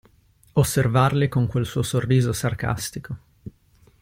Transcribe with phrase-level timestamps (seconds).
[0.55, 3.17] Osservarli con quel suo sorriso sarcastico.